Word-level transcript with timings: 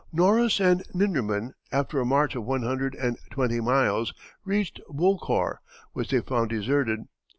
Noros 0.11 0.59
and 0.59 0.81
Nindermann, 0.95 1.53
after 1.71 1.99
a 1.99 2.05
march 2.07 2.33
of 2.35 2.43
one 2.43 2.63
hundred 2.63 2.95
and 2.95 3.19
twenty 3.29 3.61
miles, 3.61 4.15
reached 4.43 4.81
Bulcour, 4.89 5.57
which 5.93 6.09
they 6.09 6.21
found 6.21 6.49
deserted. 6.49 7.01